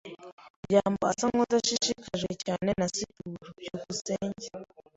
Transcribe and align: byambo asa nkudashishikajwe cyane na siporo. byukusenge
byambo 0.65 1.03
asa 1.11 1.25
nkudashishikajwe 1.31 2.33
cyane 2.45 2.69
na 2.79 2.87
siporo. 2.95 3.41
byukusenge 3.59 4.47